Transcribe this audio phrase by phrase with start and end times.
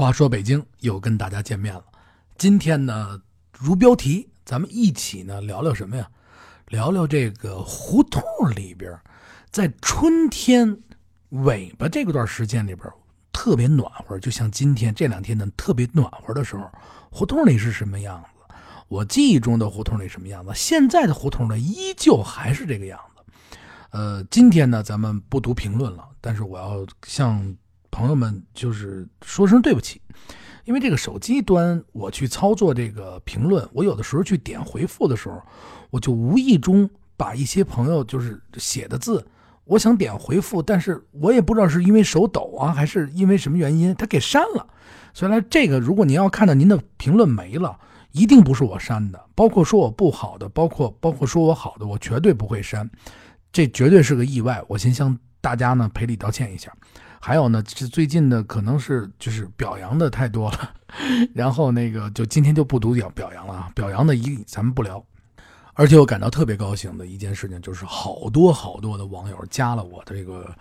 [0.00, 1.84] 话说北京又跟大家见面了。
[2.38, 3.20] 今天呢，
[3.52, 6.08] 如标题，咱们一起呢聊聊什么呀？
[6.68, 8.22] 聊聊这个胡同
[8.56, 8.98] 里边，
[9.50, 10.74] 在春天
[11.28, 12.90] 尾巴这段时间里边
[13.30, 16.66] 特别暖和，就像今天这两天呢特别暖和的时候，
[17.10, 18.54] 胡同里是什么样子？
[18.88, 20.50] 我记忆中的胡同里什么样子？
[20.54, 23.58] 现在的胡同呢，依旧还是这个样子。
[23.90, 27.54] 呃，今天呢，咱们不读评论了，但是我要向。
[27.90, 30.00] 朋友们，就是说声对不起，
[30.64, 35.42] 因为这个手机端我去操作这个评论，我有的时候去点回复的时候，
[35.90, 39.26] 我就无意中把一些朋友就是写的字，
[39.64, 44.66] 我想点回复，但是我也不知道是因为手抖啊，还是因为什么原因，他给删了。
[45.12, 47.78] 所以呢，这个如果您要看到您的评论没了，
[48.12, 52.88] 一定不是我删的，包括说我不好的，包括包括说我好的，我绝对不会删，
[53.52, 54.62] 这绝对是个意外。
[54.68, 56.72] 我先向大家呢赔礼道歉一下。
[57.22, 60.74] 还有呢，是最近的可能是就是表扬的太多了，
[61.34, 65.04] 然后那个就今天就不读表表扬了啊，表扬的一咱们不聊。
[65.74, 70.54] 而且我感到特别高兴的一件事情，就是好多好多的网友加了我的这个，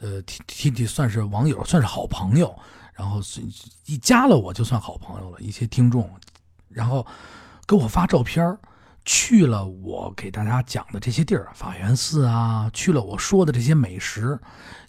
[0.00, 2.56] 呃，T T T 算是网友，算是好朋友，
[2.94, 3.20] 然后
[3.86, 5.40] 一加了我就算好朋友了。
[5.40, 6.08] 一些听众，
[6.68, 7.04] 然后
[7.66, 8.56] 给我发照片
[9.04, 14.38] 去了我给大家讲的这些地儿，法源寺啊，去了我说的这些美食，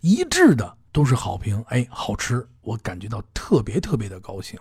[0.01, 0.77] 一致的。
[0.95, 4.57] 都是好评，哎，好吃，我感觉到特别特别的高兴。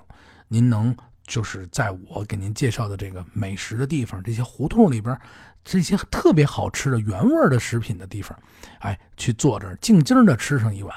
[0.48, 0.92] 您能
[1.28, 5.16] 就是在我给您介绍的这个美食的地方，这些胡同里边，
[5.62, 8.36] 这些特别好吃的原味的食品的地方，
[8.80, 10.92] 哎，去坐这儿静静的吃上一碗，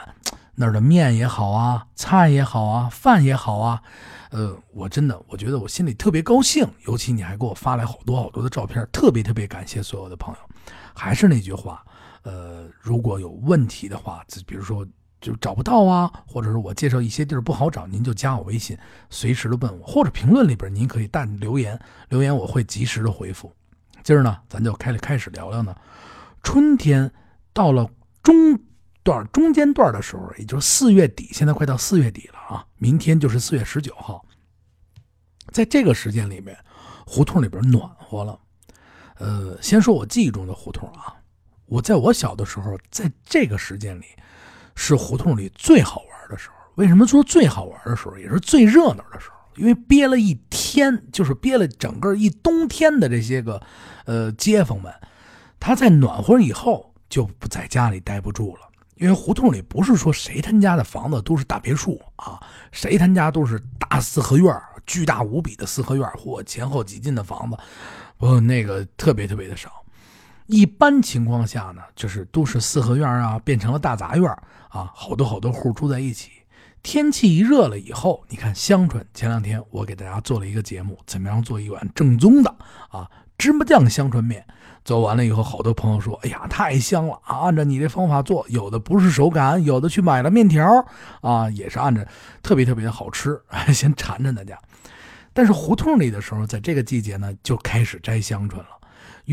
[0.55, 3.79] 那儿的面也好啊，菜也好啊，饭也好啊，
[4.31, 6.67] 呃，我真的我觉得我心里特别高兴。
[6.87, 10.39] 尤其你还给我发来好多好多的照片，特别特别感谢所有的朋友。
[10.95, 11.85] 还是那句话，
[12.23, 14.83] 呃，如果有问题的话，比如说。
[15.19, 18.77] 就找不到啊，或者是我介绍一些地儿不好找，您就加我微信，
[19.09, 23.51] 随时的问我，或者评论里边您可以弹留言，留言我会及时的回复。
[24.03, 25.75] 今儿呢，咱就开开始聊聊呢，
[26.43, 27.11] 春天
[27.51, 27.89] 到了
[28.21, 28.59] 中
[29.01, 34.23] 段中间段的时候，也就是四月底，现在快到四月底了啊，明天就是四月十九号，
[35.51, 36.55] 在这个时间里面，
[37.05, 38.39] 胡同里边暖和了。
[39.17, 41.15] 呃，先说我记忆中的胡同啊，
[41.65, 44.05] 我在我小的时候，在这个时间里。
[44.77, 46.55] 是胡同里最好玩的时候。
[46.75, 49.35] 为什么说最好玩的时候，也是最热闹的时候？
[49.55, 53.59] 因为憋了一天，就是憋了整个一冬天的这些个，
[54.05, 54.93] 呃，街坊们，
[55.59, 58.61] 他在暖和以后就不在家里待不住了。
[58.97, 62.39] 因为胡同里不是说谁他家的房子都是大别墅啊，
[62.71, 64.55] 谁他家都是大四合院，
[64.85, 67.57] 巨大无比的四合院或前后几进的房子，
[68.17, 69.71] 不，那个特别特别的少。
[70.47, 74.29] 一般情况下呢，就是都是四合院啊，变成了大杂院
[74.69, 76.31] 啊，好多好多户住在一起。
[76.81, 82.55] 天气一热了以后，你看香椿，前两天我给大家做了一个节目，怎么样做一碗正宗的
[82.89, 84.45] 啊芝麻酱香椿面？
[84.85, 90.65] 做完了以后，好多朋友说：“哎呀，太香了啊！”按照你这方法做，有的不是手擀，有的去买了面条
[91.19, 92.07] 啊，也是按着
[92.41, 93.37] 特别特别的好吃，
[93.73, 94.57] 先馋着大家。
[95.33, 98.76] 但是胡同里的时候，在这个季节呢，就开始摘香椿了。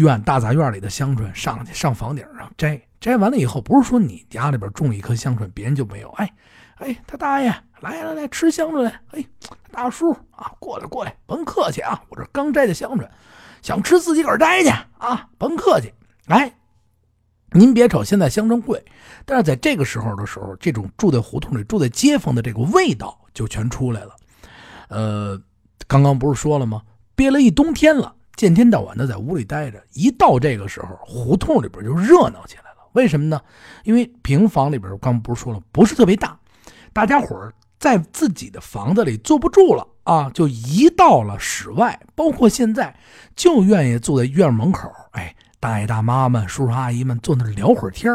[0.00, 6.10] 院大杂院里的香椿，上去上房顶上摘，摘完了以后，不是说你家里边种一棵香椿，别人就没有。
[6.12, 6.30] 哎，
[6.76, 7.48] 哎，他大爷
[7.80, 9.24] 来来来吃香椿来，哎，
[9.70, 13.08] 大叔啊，过来过来，甭客气啊，我这刚摘的香椿，
[13.62, 14.68] 想吃自己个儿摘去
[14.98, 15.92] 啊，甭客气。
[16.26, 16.52] 哎，
[17.52, 18.84] 您别瞅现在香椿贵，
[19.24, 24.16] 但是在这个时候的时候，这种住在胡同里、住在街坊的这个味道就全出来了。
[24.88, 25.40] 呃，
[25.86, 26.82] 刚刚不是说了吗？
[27.14, 28.16] 憋了一冬天了。
[28.36, 32.78] 见天到晚的在屋里待着，一到这个时候，胡同里边就热闹起来了。
[32.92, 33.40] 为什么呢？
[33.84, 36.38] 因为平房里边刚不是说了，不是特别大，
[36.92, 42.00] 大家伙在自己的房子里坐不住了啊，就移到了室外。
[42.14, 42.96] 包括现在，
[43.36, 48.12] 就愿意坐在院门口，哎，大爷大妈们、叔叔阿姨们坐那聊会儿天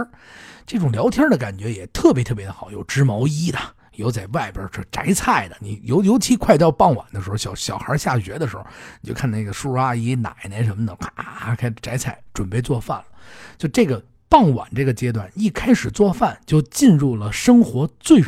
[0.65, 3.59] 这种聊天的感觉也特别特别的好，有织毛衣的。
[3.99, 8.65] 有在外边这摘菜的，你尤尤其快到傍晚的时候，小小孩下学的时候，
[9.01, 13.05] 你就看那个叔叔阿姨、奶奶什么的，咔开摘菜，准备做饭了。
[13.57, 18.23] 就这个傍晚这个阶段，一开始做饭就进入了生活最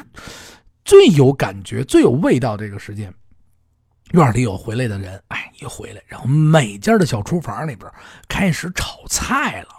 [0.86, 3.14] 最有感觉、最有味道这个时间。
[4.12, 7.90] 院里有回来的人，哎，一回来，然后每家的小厨房里边
[8.28, 9.70] 开始炒菜了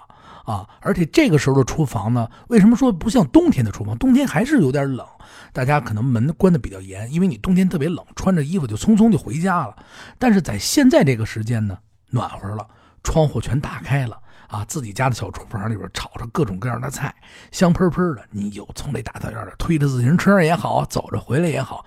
[0.44, 0.68] 啊！
[0.80, 3.96] 而且这个时候的厨房呢，为什么说不像冬天的厨房？
[3.98, 5.06] 冬天还是有点冷。
[5.52, 9.76] 大家可能门关的比较严，因为你冬天特别冷，穿着衣服就匆匆就回家了。
[10.18, 11.78] 但是在现在这个时间呢，
[12.10, 12.66] 暖和了，
[13.02, 14.18] 窗户全打开了
[14.48, 17.14] 啊，自己家的小厨房里边炒着各种各样的菜，
[17.50, 18.22] 香喷喷的。
[18.30, 21.84] 你有从这大杂院里推着自行车也好，走着回来也好，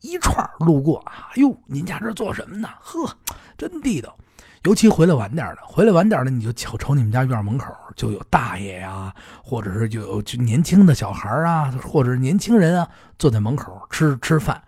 [0.00, 2.68] 一串路过啊，哟，您家这做什么呢？
[2.80, 3.08] 呵，
[3.56, 4.16] 真地道。
[4.64, 12.88] 尤其回来晚点的，回来晚点的，你就瞅瞅你们家院门口就有大爷呀，或者是就有就年轻的小孩啊，或者是年轻人啊，
[13.18, 14.62] 坐在门口吃吃饭，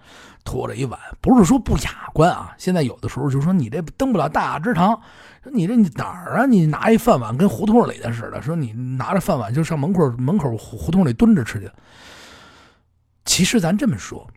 [0.45, 2.55] 拖着一碗，不是说不雅观啊。
[2.59, 5.01] 现在有的时候就说你这登不了大雅之堂，
[5.43, 6.45] 说你这你哪儿啊？
[6.45, 11.71] 你拿一饭碗跟胡同里的似的，说你拿着饭碗就上门口门口胡同里蹲着吃去。
[13.25, 14.29] 其实咱这么说，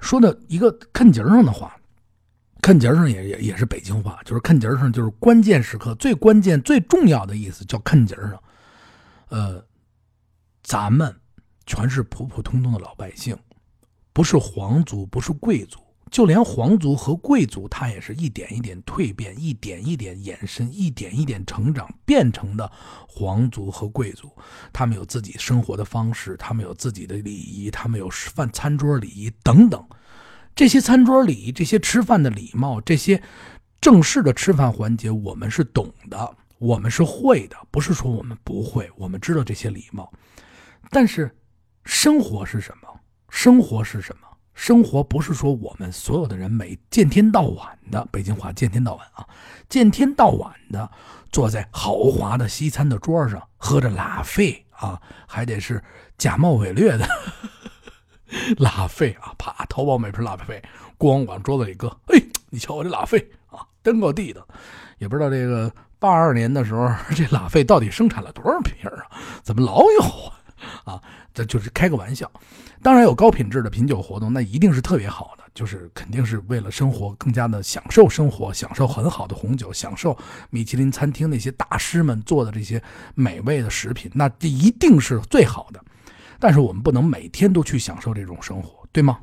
[0.00, 1.72] 说的一个看节上的话。
[2.68, 8.38] 看节上也也也是北京话，就是看节上就是关键时刻最关键最重要的意思叫看节上。
[9.30, 9.64] 呃，
[10.62, 11.18] 咱们
[11.64, 13.34] 全是普普通通的老百姓，
[14.12, 15.78] 不是皇族，不是贵族，
[16.10, 22.70] 就连皇族和贵族，他也是一点一点蜕变，一点一点延伸，一点一点成长变成的
[23.08, 24.30] 皇族和贵族。
[24.74, 29.82] 他们有自己生活的方式，他们有自己的礼仪，他们有饭餐桌礼仪等等。
[30.58, 33.22] 这些餐桌礼，这些吃饭的礼貌，这些
[33.80, 40.12] 正式的吃饭环节，我们是懂的，我们是会的，不是说我们不会，我们知道这些礼貌。
[40.90, 41.32] 但是，
[41.84, 42.88] 生活是什么？
[43.30, 44.26] 生活是什么？
[44.52, 49.24] 生活不是说我们所有的人每见天到晚的北京话，见天到晚啊，
[49.68, 50.90] 见天到晚的
[51.30, 55.80] 坐在豪华的西餐的桌上，喝着拉菲啊，还得是
[56.16, 57.08] 假冒伪劣的。
[58.58, 59.64] 拉菲啊，啪！
[59.68, 60.62] 淘宝买瓶拉菲，
[60.98, 61.88] 咣往桌子里搁。
[62.06, 63.18] 哎，你瞧我这拉菲
[63.50, 64.46] 啊，真够地道。
[64.98, 69.06] 也不知道这个八二年的时候， 这拉菲到底生产了多少瓶啊？
[69.42, 70.02] 怎么老有
[70.84, 70.94] 啊？
[70.94, 71.02] 啊，
[71.32, 72.30] 这就是开个玩笑。
[72.82, 80.16] 当然有高品质的品酒活动，那一定是特别好的，就是肯定是为了生活更加的享受生活，享受很好的红酒，享受
[80.50, 82.82] 米其林餐厅那些大师们做的这些
[83.14, 85.82] 美味的食品，那这一定是最好的。
[86.38, 89.18] 但是我们不能每天都去享受这种生活，对吗？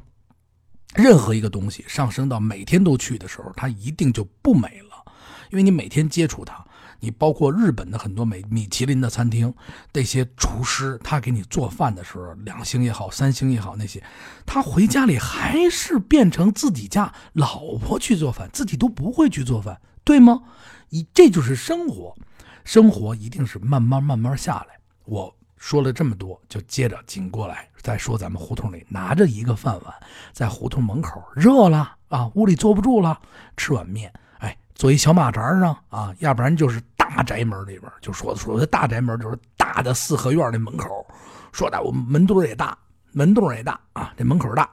[0.94, 5.12] 任何一个东西上升到每天都去的时候，它一定就不美了，
[5.52, 6.66] 因为你每天接触它，
[7.02, 9.54] 你包括日本的很多美米其林的餐厅，
[9.92, 14.02] 那些厨师他给你做饭的时候，两星也好，三星也好，那些
[14.46, 20.44] 他回家里还是变成自己家老婆去做饭，自己都不会去做饭，对吗？
[20.90, 22.16] 一这就是生活，
[22.64, 25.36] 生活一定是慢慢慢慢下来，我。
[25.66, 28.16] 说了这么多，就接着紧过来再说。
[28.16, 29.92] 咱们胡同里拿着一个饭碗，
[30.32, 33.20] 在胡同门口热了啊，屋里坐不住了，
[33.58, 34.14] 吃碗面。
[34.38, 41.04] 哎，坐一小马扎上啊，要不然就是大宅门里边，就说说的大宅门就是大的四合院的门口。
[41.52, 42.78] 说的我们门墩也大，
[43.12, 44.70] 门洞也大啊，这门口大。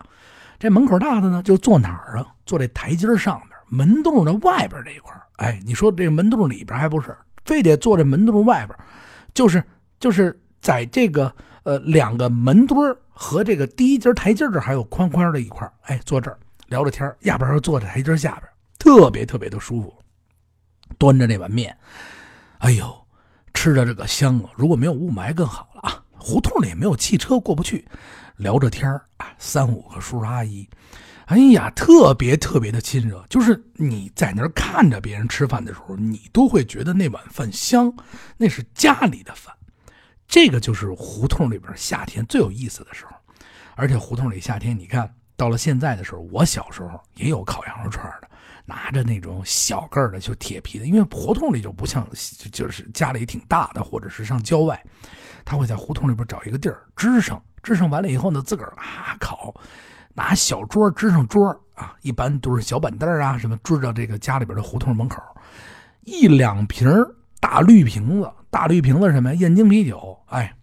[0.58, 2.26] 这门口大的呢，就坐哪儿啊？
[2.44, 5.10] 坐这台阶上面，门洞的外边这一块。
[5.36, 7.16] 哎，你说这门洞里边还不是，
[7.46, 8.78] 非得坐这门洞外边，
[9.32, 9.64] 就是
[9.98, 10.38] 就是。
[10.62, 11.31] 在这个
[11.64, 16.38] 呃两个门墩和这个第一节台阶这还有宽宽的一块哎，坐这儿
[16.69, 18.49] 聊着天要不然坐在台阶下边，
[18.79, 19.93] 特别特别的舒服。
[20.99, 21.76] 端着那碗面，
[22.59, 23.06] 哎呦，
[23.53, 24.50] 吃着这个香啊！
[24.55, 26.03] 如果没有雾霾更好了啊。
[26.25, 27.85] 胡同里也没有汽车过不去，
[28.37, 30.69] 聊着天啊，三五个叔叔阿姨，
[31.26, 33.25] 哎呀，特别特别的亲热。
[33.29, 37.93] 就是你在那儿看着别人吃饭的时候，你都会觉得那碗饭香，
[38.37, 39.53] 那是家里的饭。
[40.26, 43.12] 这个就是胡同里边夏天最有意思的时候，
[43.76, 48.28] 而且胡同里夏天，你看到了现在的时候，我小时候也有烤羊肉串的，
[48.64, 52.06] 拿着那种小个儿的就铁皮的，因为胡同里就不像
[52.50, 54.82] 就是家里挺大的，或者是上郊外，
[55.44, 59.54] 他会在胡同里边找一个地儿支上，支上完了以后呢，自个儿啊烤，
[60.14, 61.44] 拿小桌支上桌
[61.75, 65.20] 啊，一般都是小板凳啊什么支到这个家里边的胡同门口，
[66.04, 66.88] 一两瓶
[67.38, 68.30] 大绿瓶子。
[68.52, 69.40] 大绿瓶子什么呀？
[69.40, 70.54] 燕京啤酒，哎，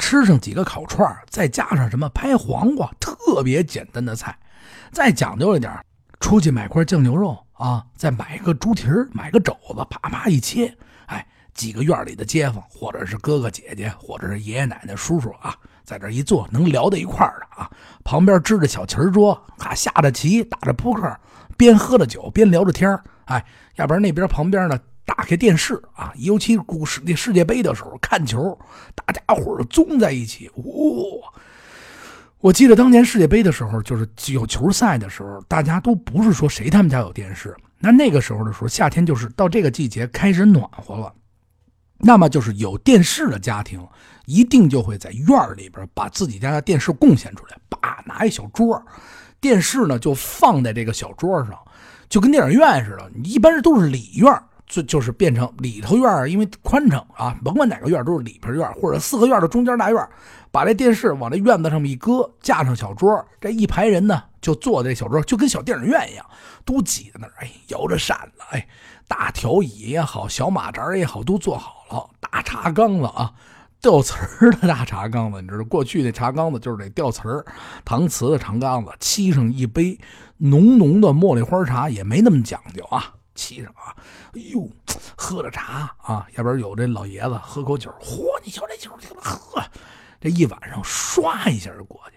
[0.00, 4.36] 吃上几个烤串再加上什么拍黄瓜，特别简单的菜。
[4.90, 5.72] 再讲究一点，
[6.18, 15.54] 出去买块酱牛肉啊，再买个猪蹄，买个肘子，啪啪一切，哎，几个院里的街坊，或者是哥哥姐姐，或者是爷爷奶奶、叔叔啊，
[15.84, 17.70] 在这一坐，能聊到一块儿的啊。
[18.02, 21.16] 旁边支着小旗桌，啊，下着棋，打着扑克，
[21.56, 23.46] 边喝着酒边聊着天哎，
[23.76, 24.76] 要不然那边旁边呢？
[25.06, 28.58] 打开电视啊，尤其古世那世界杯的时候看球，
[28.94, 29.64] 大家伙儿
[29.98, 31.32] 在一起，哇！
[32.40, 37.56] 我记得当年世界杯的时候，就是有球赛的时候，大家都不是说谁他们家有电视。
[37.78, 41.12] 那那个时候的时候，夏天就是到这个季节开始暖和了，
[41.98, 43.84] 那么就是有电视的家庭，
[44.26, 48.80] 一定就会在院里边把自己家的电视贡献出来，叭拿一小桌，
[49.40, 51.56] 电视呢就放在这个小桌上，
[52.08, 53.10] 就跟电影院似的。
[53.24, 54.42] 一般是都是里院。
[54.66, 60.08] 就就是变成里头院因为宽敞啊，甭管哪个院都是里边院或者四合院的中间大院
[60.50, 66.26] 把这电视往这院子上面一搁，架上小桌，这一排人呢就坐在小桌，就跟小电影院一样，
[66.64, 68.66] 都挤在那儿，哎，摇着扇子，哎，
[69.06, 73.32] 大条椅也好，小马扎也好，都做好了，大茶缸子啊。
[73.78, 74.16] 吊瓷
[74.52, 77.44] 的大茶缸子，你知道，过去那茶缸子就是得吊瓷，
[77.84, 79.96] 搪瓷的长缸子，沏上一杯
[80.38, 83.94] 浓浓的茉莉花茶，也没那么讲究啊，沏上啊，
[84.32, 84.68] 哎呦，
[85.16, 89.62] 喝着茶啊，要不然有这老爷子喝口酒，嚯，你瞧这酒，喝，
[90.20, 92.16] 这一晚上唰一下就过去。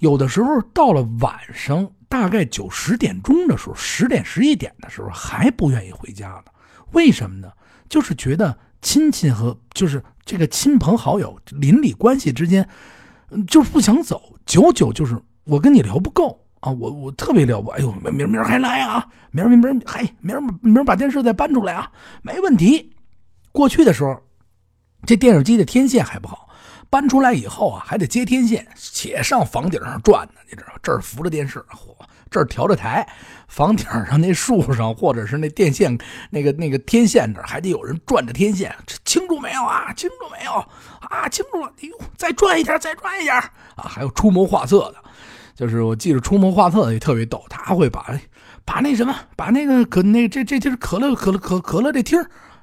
[0.00, 6.52] 有的时候到了晚上，大概九十点钟的时候，十点十一点的时候还不愿意回家呢，
[6.92, 7.50] 为什么呢？
[7.88, 10.02] 就是觉得亲戚和就是。
[10.28, 12.68] 这个亲朋好友、邻里关系之间，
[13.46, 14.34] 就是不想走。
[14.44, 17.70] 久久就是我跟你聊不够啊，我我特别聊不。
[17.70, 19.06] 哎呦，明儿明还来啊？
[19.30, 21.90] 明儿明儿嗨，明儿明儿把电视再搬出来啊？
[22.22, 22.92] 没问题。
[23.52, 24.20] 过去的时候，
[25.06, 26.48] 这电视机的天线还不好，
[26.90, 30.34] 搬出来以后啊，还得接天线，且上房顶上转呢。
[30.50, 31.94] 你知道，这儿扶着电视，嚯！
[32.30, 33.08] 这儿调着台，
[33.48, 35.96] 房顶上那树上，或者是那电线
[36.28, 38.74] 那个那个天线这，还得有人转着天线，
[39.04, 39.92] 清楚没有啊？
[39.94, 40.52] 清楚没有
[41.00, 41.26] 啊？
[41.30, 41.72] 清楚了。
[41.80, 43.38] 哎呦，再转一下，再转一下
[43.76, 43.84] 啊！
[43.88, 44.96] 还有出谋划策的，
[45.58, 48.16] 就是我记着出谋划策也特别逗，他会把
[48.64, 52.16] 把那什么，把那个可那这这就是可乐可乐可可乐这听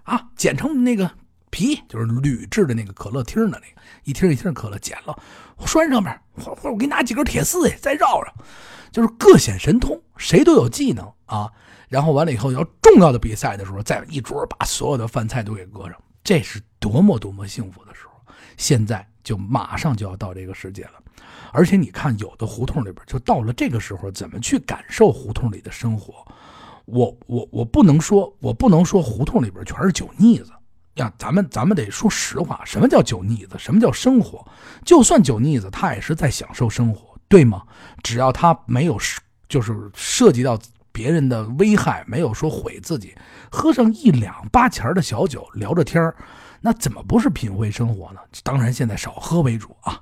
[0.04, 1.12] 啊，剪成那个
[1.50, 5.14] 皮，就是铝制的那个可乐听的那个一听一听可乐，剪了
[5.66, 8.34] 拴上面，或或我给你拿几根铁丝再绕上。
[8.94, 11.52] 就是各显神通，谁都有技能啊！
[11.90, 18.15] 然后完了以后，要重要的比赛的时候，再一桌把所有的饭菜都给搁上，这是多么多么幸福的时候！
[18.58, 20.92] 现在就马上就要到这个时节了，
[21.52, 26.14] 而且你看，有的胡同里边就到了这个时候，怎么去感受胡同里的生活？
[26.86, 30.52] 我我我不能说，我不能说胡同里边全是酒腻子
[30.96, 31.12] 呀！
[31.18, 33.56] 咱们咱们得说实话，什么叫酒腻子？
[33.58, 34.46] 什么叫生活？
[34.84, 37.18] 就算酒腻子，他也是在享受生活。
[37.28, 37.64] 对吗？
[38.04, 39.00] 只要他没有
[39.50, 40.60] 就是涉及到
[40.92, 43.16] 别人的危害，没有说毁自己，
[43.50, 46.14] 喝上一两八钱的小酒，聊着天
[46.66, 48.20] 那怎么不是品味生活呢？
[48.42, 50.02] 当然，现在少喝为主啊。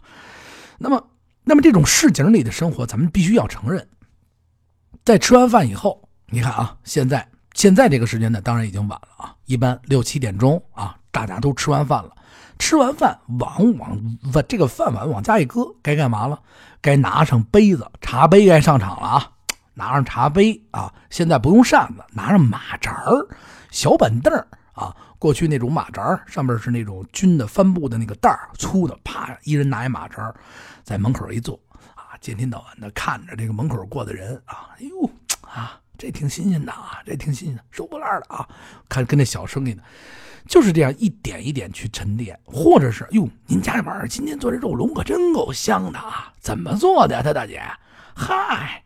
[0.78, 1.10] 那么，
[1.44, 3.86] 那么这种市井里的生活，咱们必须要承认。
[5.04, 12.16] 在吃完饭以后，你看啊，现在现在这个时间呢，当然已经晚了啊，一般六七点钟啊，大家都吃完饭了。
[12.58, 16.42] 吃完饭，往往往这个饭碗往家一搁，该干嘛了？
[16.80, 19.32] 该拿上杯子，茶杯该上场了啊！
[19.74, 20.94] 拿上茶杯啊！
[21.10, 23.28] 现在不用扇子，拿上马扎儿、
[23.70, 24.34] 小板凳
[24.72, 24.96] 啊。
[25.24, 30.36] 过去那种马扎上面是那种军的帆布的那个袋，粗的，啪，一人拿一马扎，
[30.84, 31.58] 在门口一坐
[31.96, 38.46] 啊，见天到晚的看着这个门口过的人啊，哎呦啊，这挺新鲜的啊，这挺新鲜，收破烂的啊，
[38.90, 39.82] 看跟那小生意呢。
[40.46, 46.34] 就是这样一点一点去沉淀，或者是哟，您家里边今天做这肉龙可真够香的啊！
[46.42, 47.64] 怎么做的呀，他大姐？
[48.14, 48.84] 嗨，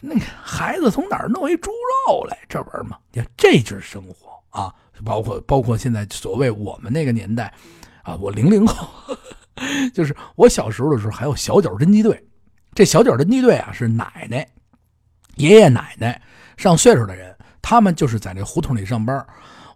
[0.00, 1.72] 那个孩子从哪儿弄一猪
[2.06, 2.38] 肉来？
[2.48, 4.72] 这玩意儿嘛，你看这就是生活啊！
[5.04, 7.52] 包括包括现在所谓我们那个年代
[8.02, 8.88] 啊，我零零后，
[9.94, 12.22] 就是我小时候的时候还有小脚侦缉队。
[12.74, 14.46] 这小脚侦缉队啊，是奶奶、
[15.36, 16.20] 爷爷奶奶
[16.56, 19.26] 上岁数的人，他们就是在这胡同里上班。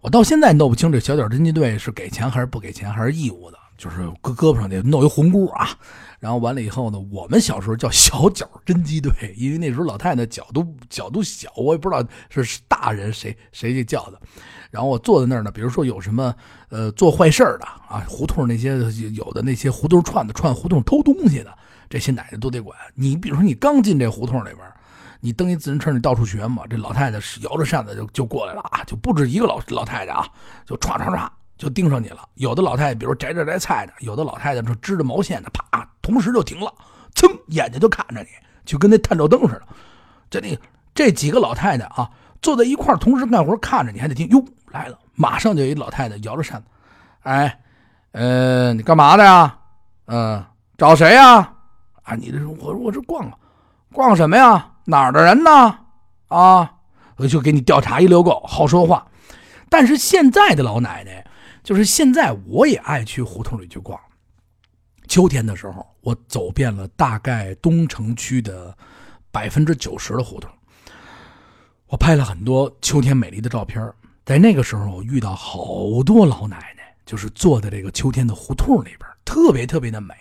[0.01, 3.57] 我到现在弄不清这小脚侦缉队是给钱还是不给钱，还是义务的。
[3.77, 5.69] 就是胳胳膊上得弄一红箍啊，
[6.19, 14.19] 然后完了以后呢，我们小时候叫小脚侦缉队，因为那时候老太太脚都脚都小，我也不知道是大人谁谁给叫的。
[14.71, 16.33] 然后我坐在那儿呢，比如说有什么
[16.69, 18.77] 呃做坏事的啊，胡同那些
[19.13, 21.57] 有的那些胡同串的串胡同偷东西的，
[21.89, 22.77] 这些奶奶都得管。
[22.93, 24.59] 你比如说你刚进这胡同里边。
[25.21, 26.67] 你蹬一自行车，你到处学嘛？
[26.69, 30.27] 这老太太摇着扇子就就过来了啊，就不止一个老老太太啊，
[30.67, 32.27] 就唰唰唰就盯上你了。
[32.35, 36.73] 有的老太太，比如摘摘摘菜的；有的老太太是织着毛线的，啪，同时就停了，
[37.13, 38.27] 噌，眼睛就看着你，
[38.65, 39.63] 就跟那探照灯似的。
[40.29, 40.57] 这那
[40.93, 42.09] 这几个老太太啊，
[42.41, 44.27] 坐在一块同时干活，看着你还得听。
[44.29, 46.67] 哟，来了，马上就有一老太太摇着扇子，
[47.23, 47.59] 哎，
[48.11, 49.57] 呃，你干嘛的呀？
[50.07, 50.43] 嗯，
[50.77, 51.53] 找谁呀？
[52.03, 53.33] 啊，你这我我这逛啊，
[53.91, 54.71] 逛什么呀？
[54.83, 55.79] 哪儿的人呢？
[56.27, 56.71] 啊，
[57.17, 59.07] 我就给你调查一溜够，好说话。
[59.69, 61.25] 但是现在的老奶奶，
[61.65, 63.99] 就是现在我也爱去胡同里去逛。
[65.07, 68.77] 秋天的时候，我走遍了大概东城区的
[69.31, 70.47] 百分之九十的胡同，
[71.87, 73.91] 我拍了很多秋天美丽的照片。
[74.23, 80.13] 在那个时候，我遇到好多老奶奶，就是坐在这个秋天的胡同里边，特别特别的美。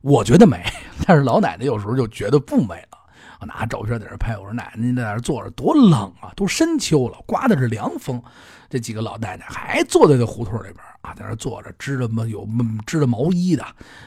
[0.00, 0.64] 我觉得美，
[1.06, 2.98] 但是老奶奶有时候就觉得不美了。
[3.40, 4.36] 我拿照片在这拍。
[4.36, 8.22] 我说：“奶奶，您在那坐着多冷啊，都深秋了，刮的是凉风。”
[8.70, 12.46] 这几个老太太还坐在这胡同里边啊，在那坐着，织着么有
[12.86, 13.64] 织着毛衣的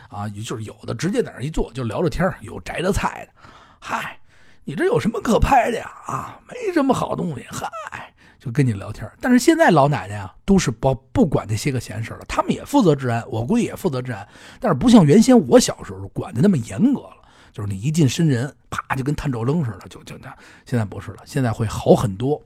[0.07, 3.41] 啊，就是有的直接在那一坐就聊着天有摘着菜的。
[3.79, 4.17] 嗨，
[4.63, 5.91] 你这有什么可拍的呀？
[6.05, 7.45] 啊，没什么好东西。
[7.51, 9.09] 嗨，就跟你聊天。
[9.19, 14.25] 但是现在老奶奶啊，都是不不管这些个闲事了，他们也负责治安，我估计也负责治安，
[14.61, 17.17] 但是不像原先我小时候管的那么严格了。
[17.53, 20.35] 就是你一进深人，啪就跟探照灯似的，就就那。
[20.65, 22.41] 现在不是了，现在会好很多，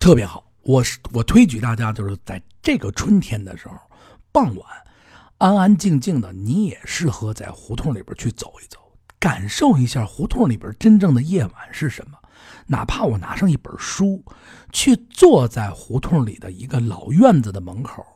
[0.00, 0.50] 特别好。
[0.62, 3.76] 我是我推举大家，就是在这个春天的时候，
[4.32, 4.66] 傍晚，
[5.38, 8.78] 安安静静的，你也适合在胡同里边去走一走，
[9.18, 12.16] 感受一下胡同里边真正的夜晚是什么。
[12.66, 14.24] 哪怕我拿上一本书，
[14.72, 18.06] 去坐在胡同里的一个老院子的门口。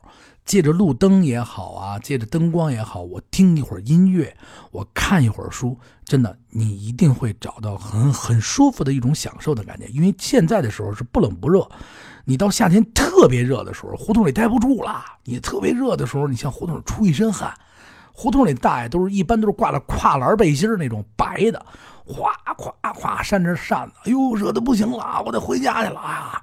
[0.47, 4.35] 借着路灯也好啊，借着灯光也好，我听一会儿音乐，
[4.71, 9.89] 我看一会儿书，真的，你一定会找到很很舒服的一种享受的感觉。
[9.89, 11.69] 因为现在的时候是不冷不热，
[12.25, 15.05] 你到夏天特别热的时候，胡同里待不住了。
[15.25, 17.53] 你特别热的时候，你像胡同里出一身汗，
[18.13, 21.67] 胡同里大爷都是一般都是挂了跨栏背心那种白的，
[22.05, 26.41] 哗哗哗扇着扇子，哎呦，热的不行了，我得回家去了啊！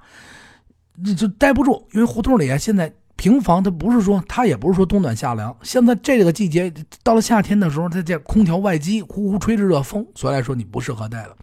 [1.02, 2.94] 这就待不住，因为胡同里啊现在。
[3.16, 11.36] 平房它不是说它也不是说冬暖夏凉，现在这个季节到了夏天的时候，它这空调外机呼呼吹着热风，所以来说你不适合戴了。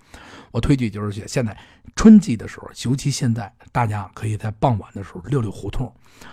[0.51, 1.57] 我推举就是现在
[1.95, 5.91] 春季的时候，尤其现在大家可以在傍晚的时候溜溜胡同，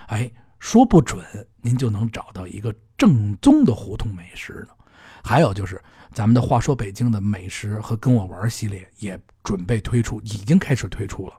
[0.09, 0.28] 哎，
[0.59, 1.25] 说不准
[1.62, 4.75] 您就能找到一个正宗的胡同美食呢。
[5.23, 5.80] 还有就是
[6.12, 11.35] 咱们的话说北京的美食和跟我玩系列也准备推出，已经开始推出了，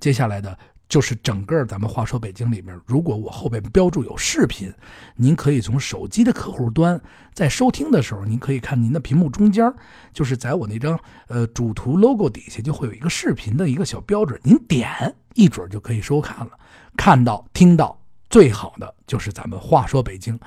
[0.00, 0.58] 接下来的。
[0.92, 4.70] 就是整个咱们话说北京里面，如果我后边标注有视频，
[5.16, 7.00] 您可以从手机的客户端
[7.32, 9.72] 在收听的时候，您可以看您的屏幕中间，
[10.12, 14.86] 就是在我那张呃主图 logo 底下就会有一个视频的一个小标志，您点
[15.32, 16.50] 一准就可以收看了。
[16.94, 20.38] 看到听到最好的就是咱们话说北京，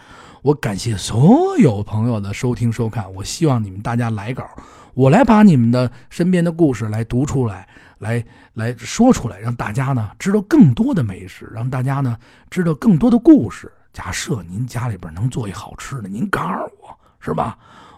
[0.44, 4.48] 我感谢所有朋友的收听收看，我希望你们大家来稿，
[4.94, 7.68] 我来把你们的身边的故事来读出来。
[8.00, 8.24] 来
[8.54, 12.18] 来说出来，让大家呢知道更多的美食，让大家呢
[12.50, 13.72] 知道更多的故事。
[13.94, 17.58] 假设您家里边能做一好吃的，您告诉我是吧？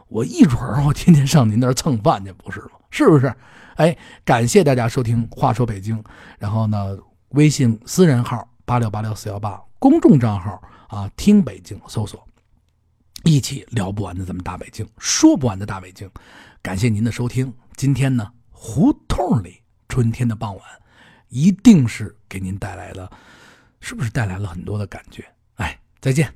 [0.10, 2.72] 我一准儿我天天上您那儿蹭饭去，不是吗？
[2.91, 3.34] 是不是？
[3.76, 6.02] 哎，感谢大家收听《话说北京》，
[6.39, 6.98] 然后呢，
[7.30, 12.26] 微信私人号八六八六四幺八，公众账号啊听北京搜索，
[13.24, 16.10] 一起聊不完的咱们大北京，说不完的大北京。
[16.62, 19.62] 感谢您的收听，今天呢胡同里。
[19.88, 20.63] 春天的傍晚，
[21.30, 23.12] 一定是给您带来了，
[23.80, 25.26] 是不是带来了很多的感觉？
[25.56, 26.34] 哎，再见。